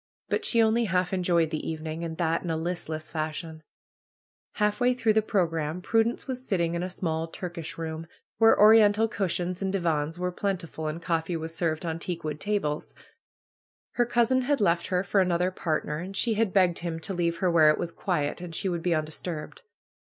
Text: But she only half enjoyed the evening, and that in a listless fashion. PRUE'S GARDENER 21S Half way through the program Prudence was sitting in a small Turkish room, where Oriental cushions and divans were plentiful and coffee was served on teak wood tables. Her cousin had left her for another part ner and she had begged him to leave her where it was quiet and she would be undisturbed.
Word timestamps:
But 0.29 0.43
she 0.45 0.63
only 0.63 0.85
half 0.85 1.13
enjoyed 1.13 1.51
the 1.51 1.59
evening, 1.69 2.03
and 2.03 2.17
that 2.17 2.41
in 2.41 2.49
a 2.49 2.57
listless 2.57 3.11
fashion. 3.11 3.61
PRUE'S 4.57 4.57
GARDENER 4.57 4.57
21S 4.57 4.59
Half 4.73 4.81
way 4.81 4.93
through 4.95 5.13
the 5.13 5.21
program 5.21 5.81
Prudence 5.83 6.25
was 6.25 6.43
sitting 6.47 6.73
in 6.73 6.81
a 6.81 6.89
small 6.89 7.27
Turkish 7.27 7.77
room, 7.77 8.07
where 8.39 8.59
Oriental 8.59 9.07
cushions 9.07 9.61
and 9.61 9.71
divans 9.71 10.17
were 10.17 10.31
plentiful 10.31 10.87
and 10.87 10.99
coffee 11.03 11.37
was 11.37 11.53
served 11.53 11.85
on 11.85 11.99
teak 11.99 12.23
wood 12.23 12.39
tables. 12.39 12.95
Her 13.91 14.07
cousin 14.07 14.41
had 14.41 14.59
left 14.59 14.87
her 14.87 15.03
for 15.03 15.21
another 15.21 15.51
part 15.51 15.85
ner 15.85 15.99
and 15.99 16.17
she 16.17 16.33
had 16.33 16.51
begged 16.51 16.79
him 16.79 16.99
to 16.99 17.13
leave 17.13 17.37
her 17.37 17.51
where 17.51 17.69
it 17.69 17.77
was 17.77 17.91
quiet 17.91 18.41
and 18.41 18.55
she 18.55 18.67
would 18.67 18.81
be 18.81 18.95
undisturbed. 18.95 19.61